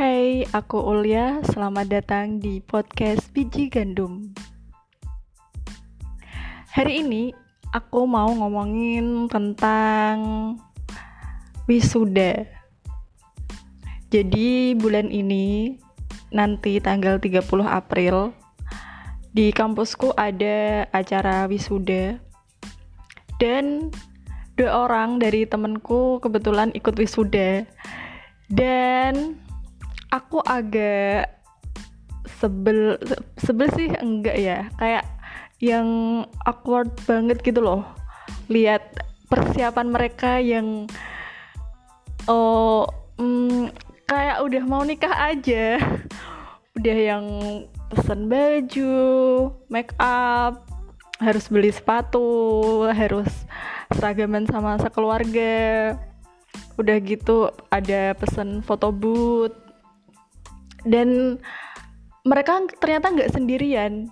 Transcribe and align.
Hai, 0.00 0.48
aku 0.56 0.80
Ulia. 0.80 1.44
Selamat 1.44 1.92
datang 1.92 2.40
di 2.40 2.64
podcast 2.64 3.28
Biji 3.36 3.68
Gandum. 3.68 4.32
Hari 6.72 7.04
ini 7.04 7.36
aku 7.68 8.08
mau 8.08 8.32
ngomongin 8.32 9.28
tentang 9.28 10.16
wisuda. 11.68 12.48
Jadi 14.08 14.72
bulan 14.72 15.12
ini 15.12 15.76
nanti 16.32 16.80
tanggal 16.80 17.20
30 17.20 17.44
April 17.68 18.32
di 19.36 19.52
kampusku 19.52 20.16
ada 20.16 20.88
acara 20.96 21.44
wisuda. 21.44 22.16
Dan 23.36 23.92
dua 24.56 24.88
orang 24.88 25.20
dari 25.20 25.44
temenku 25.44 26.24
kebetulan 26.24 26.72
ikut 26.72 26.96
wisuda. 26.96 27.68
Dan 28.48 29.36
aku 30.10 30.42
agak 30.42 31.40
sebel 32.38 32.98
sebel 33.38 33.68
sih 33.74 33.88
enggak 33.98 34.36
ya. 34.36 34.58
Kayak 34.76 35.06
yang 35.62 35.88
awkward 36.44 36.90
banget 37.06 37.40
gitu 37.40 37.62
loh. 37.62 37.86
Lihat 38.50 39.06
persiapan 39.30 39.88
mereka 39.88 40.42
yang 40.42 40.90
oh 42.26 42.88
mm, 43.16 43.70
kayak 44.10 44.42
udah 44.42 44.62
mau 44.66 44.82
nikah 44.82 45.14
aja. 45.30 45.78
Udah 46.74 46.96
yang 46.96 47.26
pesen 47.90 48.30
baju 48.30 48.94
make 49.66 49.90
up 49.98 50.66
harus 51.20 51.50
beli 51.52 51.68
sepatu 51.68 52.86
harus 52.88 53.28
seragaman 53.94 54.48
sama 54.48 54.80
sekeluarga. 54.80 55.94
Udah 56.80 56.96
gitu 57.04 57.52
ada 57.68 58.16
pesen 58.16 58.64
foto 58.64 58.88
booth 58.88 59.69
dan 60.84 61.38
mereka 62.24 62.60
ternyata 62.80 63.12
nggak 63.12 63.32
sendirian. 63.32 64.08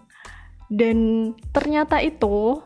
Dan 0.69 1.33
ternyata 1.57 2.01
itu 2.05 2.61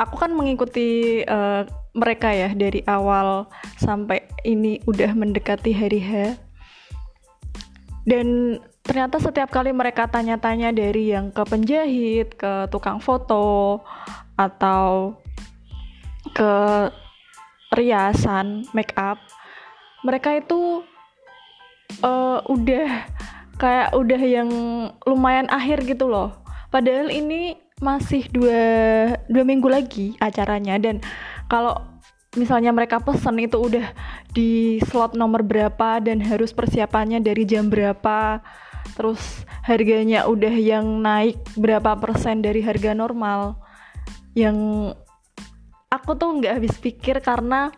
aku 0.00 0.14
kan 0.16 0.32
mengikuti 0.32 1.20
uh, 1.28 1.68
mereka 1.92 2.32
ya 2.32 2.50
dari 2.56 2.80
awal 2.88 3.44
sampai 3.76 4.24
ini 4.48 4.80
udah 4.88 5.12
mendekati 5.12 5.70
hari 5.76 6.00
H. 6.00 6.10
Dan 8.04 8.60
ternyata 8.84 9.16
setiap 9.16 9.48
kali 9.48 9.72
mereka 9.72 10.04
tanya-tanya 10.04 10.72
dari 10.72 11.12
yang 11.12 11.32
ke 11.32 11.40
penjahit 11.44 12.36
ke 12.36 12.68
tukang 12.68 13.00
foto 13.00 13.80
atau 14.36 15.16
ke 16.36 16.52
riasan 17.72 18.68
make 18.76 18.92
up 19.00 19.16
mereka 20.04 20.36
itu 20.36 20.84
uh, 22.02 22.40
udah 22.48 23.06
kayak 23.60 23.94
udah 23.94 24.22
yang 24.22 24.50
lumayan 25.06 25.46
akhir 25.52 25.86
gitu 25.86 26.10
loh. 26.10 26.34
Padahal 26.72 27.12
ini 27.12 27.54
masih 27.78 28.26
dua 28.30 28.62
dua 29.30 29.44
minggu 29.46 29.68
lagi 29.70 30.18
acaranya. 30.18 30.80
Dan 30.80 30.98
kalau 31.46 31.78
misalnya 32.34 32.74
mereka 32.74 32.98
pesen 32.98 33.38
itu 33.38 33.58
udah 33.58 33.94
di 34.34 34.82
slot 34.90 35.14
nomor 35.14 35.46
berapa 35.46 36.02
dan 36.02 36.18
harus 36.18 36.50
persiapannya 36.50 37.22
dari 37.22 37.46
jam 37.46 37.70
berapa 37.70 38.42
terus 38.94 39.46
harganya 39.64 40.28
udah 40.28 40.54
yang 40.54 41.02
naik 41.02 41.40
berapa 41.56 41.96
persen 41.98 42.44
dari 42.44 42.60
harga 42.60 42.92
normal 42.92 43.58
yang 44.34 44.90
aku 45.88 46.18
tuh 46.18 46.42
nggak 46.42 46.58
habis 46.60 46.74
pikir 46.78 47.22
karena 47.22 47.70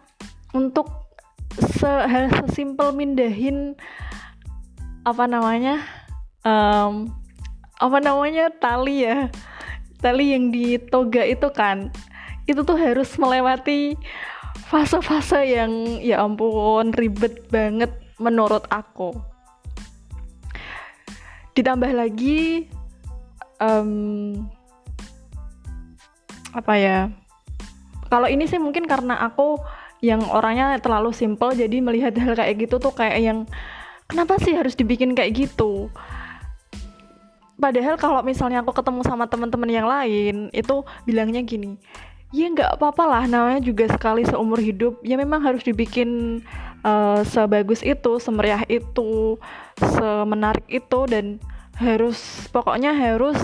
untuk 0.56 0.88
se 1.56 1.88
sesimpel 2.42 2.92
mindahin 2.96 3.76
apa 5.06 5.30
namanya 5.30 5.86
um, 6.42 7.06
apa 7.78 7.98
namanya 8.02 8.50
tali 8.58 9.06
ya. 9.06 9.30
Tali 10.02 10.34
yang 10.34 10.50
di 10.50 10.76
toga 10.82 11.22
itu 11.22 11.46
kan. 11.54 11.94
Itu 12.50 12.66
tuh 12.66 12.76
harus 12.76 13.14
melewati 13.16 13.94
fase-fase 14.66 15.46
yang 15.46 16.02
ya 16.02 16.26
ampun 16.26 16.90
ribet 16.90 17.46
banget 17.54 17.94
menurut 18.18 18.66
aku. 18.68 19.14
Ditambah 21.54 21.88
lagi 21.94 22.68
um, 23.62 24.44
apa 26.56 26.74
ya 26.80 26.98
kalau 28.08 28.32
ini 28.32 28.48
sih 28.48 28.56
mungkin 28.56 28.88
karena 28.88 29.20
aku 29.20 29.60
yang 30.00 30.24
orangnya 30.28 30.76
terlalu 30.80 31.12
simple 31.12 31.52
jadi 31.52 31.80
melihat 31.84 32.16
hal 32.16 32.32
kayak 32.36 32.64
gitu 32.64 32.80
tuh 32.80 32.92
kayak 32.96 33.20
yang 33.20 33.38
kenapa 34.06 34.38
sih 34.42 34.54
harus 34.54 34.74
dibikin 34.78 35.12
kayak 35.12 35.46
gitu? 35.46 35.92
Padahal 37.56 37.96
kalau 37.96 38.20
misalnya 38.20 38.60
aku 38.60 38.76
ketemu 38.76 39.00
sama 39.04 39.24
teman-teman 39.26 39.70
yang 39.72 39.88
lain 39.88 40.52
itu 40.52 40.84
bilangnya 41.08 41.40
gini 41.40 41.80
ya 42.34 42.50
nggak 42.50 42.78
apa-apa 42.78 43.04
lah 43.06 43.24
namanya 43.24 43.62
juga 43.62 43.86
sekali 43.86 44.26
seumur 44.26 44.58
hidup. 44.58 44.98
Ya 45.06 45.16
memang 45.16 45.42
harus 45.42 45.62
dibikin 45.62 46.42
uh, 46.82 47.22
sebagus 47.22 47.80
itu 47.80 48.18
semeriah 48.18 48.62
itu 48.66 49.38
semenarik 49.78 50.66
itu 50.66 51.00
dan 51.06 51.38
harus 51.76 52.48
pokoknya 52.50 52.96
harus 52.96 53.36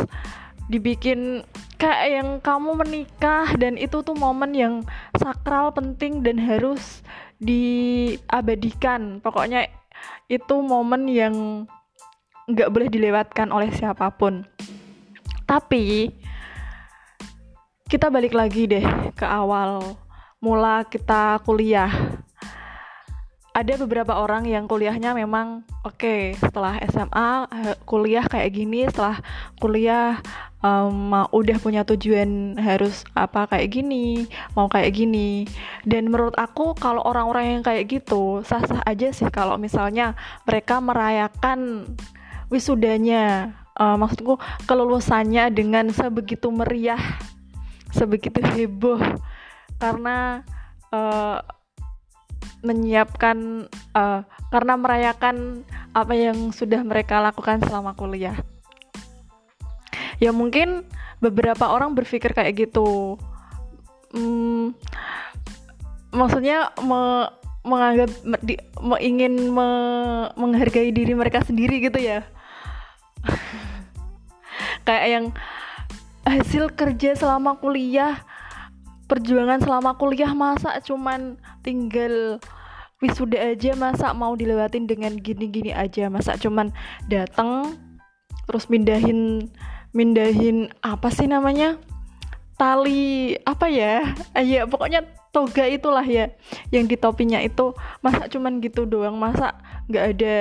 dibikin 0.66 1.44
kayak 1.78 2.06
yang 2.10 2.28
kamu 2.42 2.74
menikah. 2.74 3.48
Dan 3.54 3.78
itu 3.78 4.02
tuh 4.02 4.16
momen 4.18 4.52
yang 4.52 4.74
sakral 5.16 5.70
penting 5.70 6.20
dan 6.26 6.36
harus 6.42 7.00
diabadikan. 7.38 9.22
Pokoknya 9.22 9.70
itu 10.26 10.54
momen 10.60 11.08
yang 11.10 11.34
nggak 12.50 12.70
boleh 12.72 12.88
dilewatkan 12.90 13.48
oleh 13.54 13.70
siapa 13.70 14.10
pun. 14.14 14.42
Tapi 15.46 16.10
kita 17.86 18.08
balik 18.08 18.32
lagi 18.32 18.64
deh 18.64 18.84
ke 19.12 19.26
awal 19.28 19.84
mula 20.40 20.82
kita 20.88 21.38
kuliah. 21.44 21.92
Ada 23.52 23.76
beberapa 23.84 24.16
orang 24.16 24.48
yang 24.48 24.64
kuliahnya 24.64 25.12
memang 25.12 25.68
oke 25.84 26.00
okay, 26.00 26.32
setelah 26.40 26.80
SMA 26.88 27.46
kuliah 27.84 28.24
kayak 28.24 28.48
gini 28.48 28.88
setelah 28.88 29.20
kuliah 29.60 30.16
um, 30.62 31.12
udah 31.34 31.58
punya 31.58 31.82
tujuan 31.84 32.56
harus 32.56 33.04
apa 33.12 33.50
kayak 33.50 33.68
gini 33.68 34.24
mau 34.54 34.70
kayak 34.70 34.94
gini. 34.94 35.44
Dan 35.84 36.08
menurut 36.08 36.38
aku 36.38 36.72
kalau 36.78 37.02
orang-orang 37.04 37.58
yang 37.58 37.62
kayak 37.66 37.90
gitu 37.90 38.40
sah-sah 38.46 38.80
aja 38.86 39.10
sih 39.12 39.28
kalau 39.28 39.58
misalnya 39.58 40.16
mereka 40.48 40.78
merayakan 40.80 41.90
wisudanya. 42.48 43.58
Uh, 43.72 43.96
maksudku 43.96 44.36
kelulusannya 44.68 45.48
dengan 45.48 45.88
sebegitu 45.90 46.52
meriah 46.52 47.00
sebegitu 47.90 48.40
heboh. 48.40 49.00
Karena 49.80 50.46
uh, 50.92 51.40
menyiapkan 52.62 53.66
uh, 53.96 54.22
karena 54.52 54.74
merayakan 54.78 55.66
apa 55.96 56.14
yang 56.14 56.52
sudah 56.54 56.84
mereka 56.84 57.18
lakukan 57.18 57.64
selama 57.64 57.96
kuliah. 57.96 58.36
Ya 60.22 60.30
mungkin 60.30 60.86
beberapa 61.18 61.66
orang 61.66 61.98
berpikir 61.98 62.30
kayak 62.30 62.70
gitu. 62.70 63.18
Hmm, 64.14 64.78
maksudnya 66.14 66.70
me, 66.78 67.26
menganggap 67.66 68.10
di, 68.46 68.54
me, 68.78 68.96
ingin 69.02 69.50
me, 69.50 69.68
menghargai 70.38 70.94
diri 70.94 71.18
mereka 71.18 71.42
sendiri 71.42 71.82
gitu 71.82 71.98
ya. 71.98 72.22
kayak 74.86 75.06
yang 75.10 75.26
hasil 76.22 76.70
kerja 76.74 77.18
selama 77.18 77.58
kuliah 77.58 78.22
perjuangan 79.10 79.60
selama 79.60 79.98
kuliah 79.98 80.32
masa 80.32 80.78
cuman 80.80 81.36
tinggal 81.66 82.38
wisuda 83.02 83.52
aja 83.52 83.74
masa 83.74 84.14
mau 84.14 84.32
dilewatin 84.38 84.86
dengan 84.86 85.18
gini-gini 85.18 85.74
aja 85.74 86.06
masa 86.06 86.38
cuman 86.38 86.70
datang 87.10 87.74
terus 88.46 88.70
mindahin 88.70 89.50
mindahin 89.92 90.72
apa 90.80 91.12
sih 91.12 91.28
namanya? 91.28 91.76
Tali 92.56 93.36
apa 93.44 93.68
ya? 93.68 94.16
Ya 94.40 94.64
pokoknya 94.64 95.04
toga 95.32 95.64
itulah 95.68 96.04
ya 96.04 96.32
yang 96.72 96.88
di 96.88 96.96
topinya 96.96 97.40
itu. 97.40 97.76
Masa 98.04 98.28
cuman 98.28 98.60
gitu 98.60 98.84
doang 98.88 99.16
masa 99.16 99.56
nggak 99.88 100.04
ada 100.16 100.38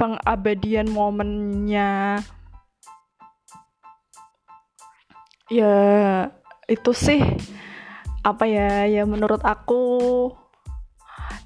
pengabadian 0.00 0.88
momennya. 0.88 2.20
Ya 5.50 5.74
itu 6.70 6.92
sih 6.94 7.20
apa 8.20 8.44
ya 8.44 8.84
ya 8.86 9.02
menurut 9.08 9.40
aku 9.42 9.82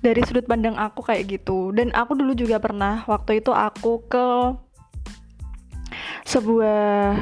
dari 0.05 0.21
sudut 0.29 0.45
pandang 0.45 0.77
aku 0.77 1.01
kayak 1.01 1.41
gitu. 1.41 1.73
Dan 1.73 1.91
aku 1.97 2.13
dulu 2.13 2.37
juga 2.37 2.61
pernah 2.61 3.03
waktu 3.09 3.41
itu 3.41 3.51
aku 3.51 4.05
ke 4.05 4.27
sebuah 6.35 7.15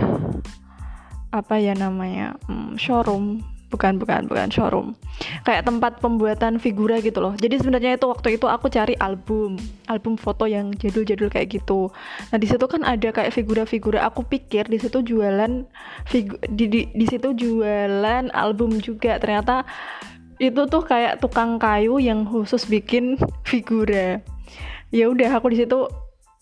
apa 1.32 1.54
ya 1.60 1.76
namanya 1.76 2.40
hmm, 2.48 2.80
showroom. 2.80 3.44
Bukan 3.72 3.96
bukan 3.96 4.28
bukan 4.28 4.52
showroom. 4.52 4.92
Kayak 5.48 5.64
tempat 5.64 5.96
pembuatan 6.04 6.60
figura 6.60 7.00
gitu 7.00 7.24
loh. 7.24 7.32
Jadi 7.40 7.56
sebenarnya 7.56 7.96
itu 7.96 8.04
waktu 8.04 8.36
itu 8.36 8.44
aku 8.44 8.68
cari 8.68 8.92
album. 9.00 9.56
Album 9.88 10.20
foto 10.20 10.44
yang 10.44 10.76
jadul-jadul 10.76 11.32
kayak 11.32 11.56
gitu. 11.56 11.88
Nah 12.28 12.36
di 12.36 12.44
situ 12.44 12.60
kan 12.68 12.84
ada 12.84 13.08
kayak 13.08 13.32
figura-figura. 13.32 14.04
Aku 14.12 14.28
pikir 14.28 14.68
di 14.68 14.76
situ 14.76 15.00
jualan 15.00 15.64
figu 16.04 16.36
di 16.52 16.68
di, 16.68 16.80
di 16.92 17.06
situ 17.08 17.32
jualan 17.32 18.28
album 18.36 18.76
juga. 18.76 19.16
Ternyata 19.16 19.64
itu 20.36 20.68
tuh 20.68 20.84
kayak 20.84 21.24
tukang 21.24 21.56
kayu 21.56 21.96
yang 21.96 22.28
khusus 22.28 22.68
bikin 22.68 23.16
figura. 23.48 24.20
Ya 24.92 25.08
udah 25.08 25.40
aku 25.40 25.48
di 25.48 25.64
situ 25.64 25.88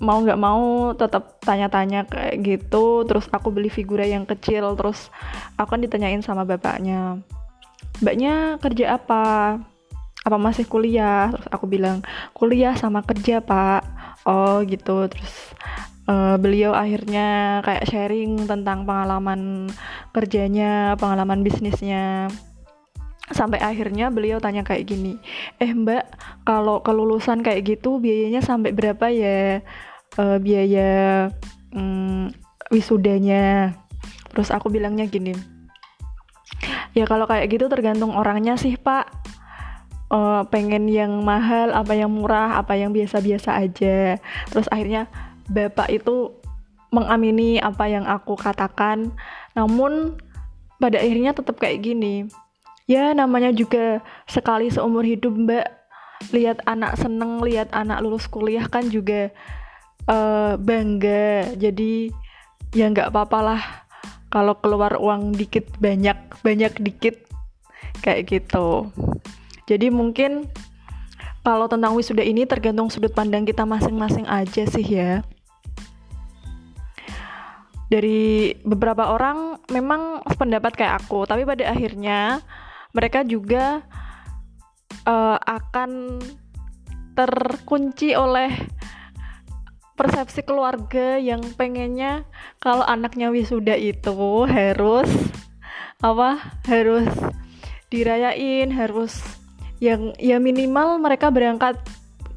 mau 0.00 0.18
nggak 0.24 0.40
mau 0.40 0.92
tetap 0.96 1.38
tanya-tanya 1.44 2.08
kayak 2.08 2.36
gitu. 2.42 3.04
Terus 3.04 3.28
aku 3.30 3.52
beli 3.52 3.68
figura 3.68 4.02
yang 4.04 4.24
kecil 4.24 4.74
terus 4.74 5.12
aku 5.60 5.76
kan 5.76 5.80
ditanyain 5.84 6.24
sama 6.24 6.42
bapaknya 6.48 7.20
mbaknya 8.00 8.56
kerja 8.58 8.96
apa? 8.96 9.58
Apa 10.20 10.36
masih 10.36 10.68
kuliah? 10.68 11.32
Terus 11.32 11.48
aku 11.52 11.64
bilang 11.68 12.04
kuliah 12.36 12.76
sama 12.76 13.04
kerja 13.04 13.40
pak. 13.44 13.84
Oh 14.28 14.60
gitu. 14.64 15.08
Terus 15.08 15.34
uh, 16.08 16.36
beliau 16.40 16.72
akhirnya 16.76 17.60
kayak 17.64 17.88
sharing 17.88 18.44
tentang 18.48 18.84
pengalaman 18.88 19.72
kerjanya 20.12 20.96
pengalaman 20.96 21.44
bisnisnya. 21.44 22.28
Sampai 23.30 23.62
akhirnya 23.62 24.10
beliau 24.10 24.42
tanya 24.42 24.66
kayak 24.66 24.90
gini 24.90 25.14
eh 25.62 25.70
mbak 25.70 26.02
kalau 26.42 26.82
kelulusan 26.82 27.46
kayak 27.46 27.62
gitu 27.78 28.02
biayanya 28.02 28.42
sampai 28.42 28.74
berapa 28.74 29.06
ya 29.06 29.62
uh, 30.18 30.38
biaya 30.40 31.28
um, 31.74 32.32
wisudanya. 32.72 33.76
Terus 34.30 34.50
aku 34.54 34.70
bilangnya 34.70 35.06
gini 35.10 35.60
ya 36.92 37.04
kalau 37.06 37.26
kayak 37.26 37.50
gitu 37.50 37.66
tergantung 37.70 38.14
orangnya 38.14 38.58
sih 38.58 38.74
pak. 38.78 39.08
Uh, 40.10 40.42
pengen 40.50 40.90
yang 40.90 41.22
mahal 41.22 41.70
apa 41.70 41.94
yang 41.94 42.10
murah 42.10 42.58
apa 42.58 42.74
yang 42.74 42.90
biasa-biasa 42.90 43.62
aja. 43.62 44.18
Terus 44.50 44.66
akhirnya 44.66 45.06
bapak 45.46 45.86
itu 45.86 46.34
mengamini 46.90 47.62
apa 47.62 47.86
yang 47.86 48.02
aku 48.10 48.34
katakan. 48.34 49.14
Namun 49.54 50.18
pada 50.82 50.98
akhirnya 50.98 51.30
tetap 51.30 51.62
kayak 51.62 51.86
gini. 51.86 52.26
Ya 52.90 53.14
namanya 53.14 53.54
juga 53.54 54.02
sekali 54.26 54.66
seumur 54.66 55.06
hidup 55.06 55.30
mbak. 55.30 55.66
Lihat 56.34 56.66
anak 56.66 56.98
seneng 56.98 57.38
lihat 57.46 57.70
anak 57.70 58.02
lulus 58.02 58.26
kuliah 58.26 58.66
kan 58.66 58.90
juga 58.90 59.30
uh, 60.08 60.54
bangga. 60.56 61.52
Jadi 61.58 62.08
ya 62.70 62.86
nggak 62.86 63.10
apa 63.10 63.38
lah 63.42 63.62
kalau 64.30 64.54
keluar 64.62 64.94
uang 64.96 65.34
dikit 65.34 65.66
banyak 65.82 66.16
banyak 66.46 66.72
dikit 66.78 67.16
kayak 68.00 68.30
gitu. 68.30 68.88
Jadi 69.66 69.90
mungkin 69.90 70.46
kalau 71.40 71.66
tentang 71.66 71.96
wisuda 71.96 72.22
ini 72.22 72.46
tergantung 72.46 72.92
sudut 72.92 73.10
pandang 73.10 73.48
kita 73.48 73.66
masing-masing 73.66 74.24
aja 74.30 74.64
sih 74.64 74.86
ya. 74.86 75.26
Dari 77.90 78.54
beberapa 78.62 79.10
orang 79.10 79.58
memang 79.66 80.22
pendapat 80.38 80.78
kayak 80.78 81.04
aku 81.04 81.26
tapi 81.26 81.42
pada 81.42 81.74
akhirnya 81.74 82.38
mereka 82.94 83.26
juga 83.26 83.82
uh, 85.10 85.38
akan 85.42 86.22
terkunci 87.18 88.14
oleh 88.14 88.54
persepsi 90.00 90.40
keluarga 90.40 91.20
yang 91.20 91.44
pengennya 91.60 92.24
kalau 92.56 92.80
anaknya 92.88 93.28
wisuda 93.28 93.76
itu 93.76 94.16
harus 94.48 95.12
apa 96.00 96.56
harus 96.64 97.04
dirayain 97.92 98.72
harus 98.72 99.20
yang 99.76 100.16
ya 100.16 100.40
minimal 100.40 100.96
mereka 100.96 101.28
berangkat 101.28 101.76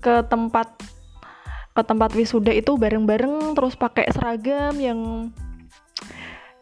ke 0.03 0.27
tempat 0.27 0.75
ke 1.71 1.81
tempat 1.87 2.11
wisuda 2.19 2.51
itu 2.51 2.75
bareng-bareng 2.75 3.55
terus 3.55 3.79
pakai 3.79 4.11
seragam 4.11 4.75
yang 4.83 4.99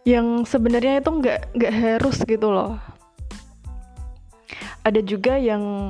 yang 0.05 0.45
sebenarnya 0.45 1.01
itu 1.01 1.09
nggak 1.09 1.39
nggak 1.57 1.73
harus 1.73 2.17
gitu 2.25 2.49
loh. 2.49 2.77
Ada 4.85 5.01
juga 5.01 5.37
yang 5.37 5.89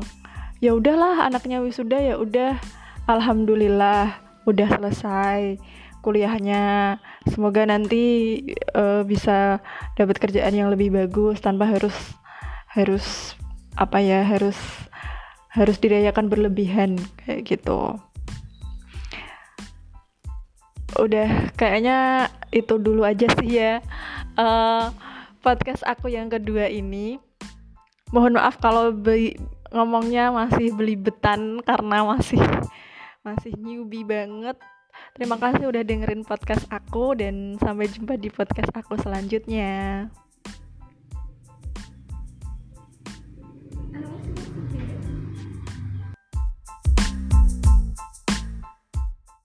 ya 0.64 0.72
udahlah 0.72 1.28
anaknya 1.28 1.60
wisuda 1.60 2.00
ya 2.00 2.16
udah 2.16 2.60
alhamdulillah 3.08 4.31
udah 4.46 4.68
selesai 4.78 5.62
kuliahnya. 6.02 6.98
Semoga 7.30 7.64
nanti 7.70 8.38
uh, 8.74 9.06
bisa 9.06 9.62
dapat 9.96 10.18
kerjaan 10.18 10.58
yang 10.58 10.70
lebih 10.74 10.90
bagus 10.90 11.40
tanpa 11.40 11.70
harus 11.70 11.94
harus 12.72 13.38
apa 13.78 14.02
ya 14.02 14.26
harus 14.26 14.58
harus 15.52 15.78
dirayakan 15.78 16.28
berlebihan 16.28 16.98
kayak 17.22 17.46
gitu. 17.46 17.96
Udah 20.98 21.54
kayaknya 21.56 22.28
itu 22.52 22.76
dulu 22.76 23.08
aja 23.08 23.32
sih 23.40 23.64
ya 23.64 23.80
uh, 24.36 24.92
podcast 25.40 25.86
aku 25.88 26.12
yang 26.12 26.28
kedua 26.28 26.68
ini. 26.68 27.20
Mohon 28.12 28.44
maaf 28.44 28.60
kalau 28.60 28.92
ngomongnya 29.72 30.36
masih 30.36 30.76
belibetan 30.76 31.64
karena 31.64 32.04
masih 32.04 32.44
masih 33.22 33.54
newbie 33.58 34.06
banget. 34.06 34.58
Terima 35.16 35.38
kasih 35.40 35.72
udah 35.72 35.84
dengerin 35.86 36.28
podcast 36.28 36.68
aku 36.68 37.16
dan 37.16 37.56
sampai 37.62 37.88
jumpa 37.88 38.20
di 38.20 38.28
podcast 38.28 38.74
aku 38.76 39.00
selanjutnya. 39.00 40.10